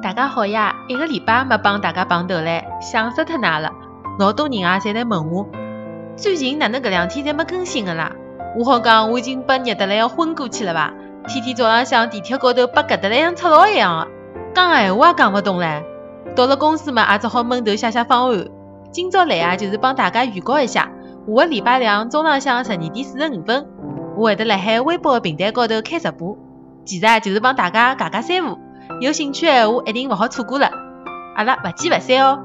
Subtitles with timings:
[0.00, 0.76] 大家好呀！
[0.86, 3.72] 一个礼拜没帮大家碰头唻，想死脱㑚了。
[4.20, 5.48] 老多人啊，侪来问我，
[6.16, 8.12] 最近哪能搿两天侪没更新个啦？
[8.56, 10.94] 我好讲，我已经被热得来要昏过去了伐？
[11.26, 14.08] 天天早浪向地铁高头被夹得来像赤佬一样个，
[14.54, 15.82] 讲闲话也讲勿动唻。
[16.36, 18.46] 到了公司嘛，也只好闷头写写方案。
[18.92, 20.82] 今朝来啊，就是帮大家预告一下，
[21.26, 23.66] 下个礼拜两中浪向十二点四十五分，
[24.16, 26.38] 我会得辣海微博个平台高头开直播。
[26.84, 28.67] 其实啊，就是帮大家解解三胡。
[29.00, 30.70] 有兴趣闲话，一定勿好错过了。
[31.36, 32.40] 阿拉勿见勿散哦！